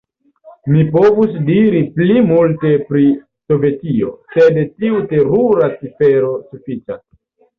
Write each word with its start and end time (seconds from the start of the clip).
Mi 0.75 0.79
povus 0.93 1.35
diri 1.49 1.81
pli 1.97 2.15
multe 2.29 2.71
pri 2.87 3.03
Sovetio, 3.53 4.09
sed 4.37 4.57
tiu 4.81 5.01
terura 5.13 5.69
cifero 5.83 6.33
sufiĉas. 6.49 7.05